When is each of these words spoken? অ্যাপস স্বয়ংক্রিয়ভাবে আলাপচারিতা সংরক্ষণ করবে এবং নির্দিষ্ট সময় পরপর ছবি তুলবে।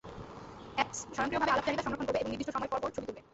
অ্যাপস 0.77 0.99
স্বয়ংক্রিয়ভাবে 1.07 1.51
আলাপচারিতা 1.51 1.83
সংরক্ষণ 1.83 2.07
করবে 2.07 2.19
এবং 2.19 2.31
নির্দিষ্ট 2.31 2.51
সময় 2.53 2.71
পরপর 2.71 2.89
ছবি 2.91 3.05
তুলবে। 3.07 3.21